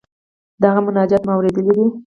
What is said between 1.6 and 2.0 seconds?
دی.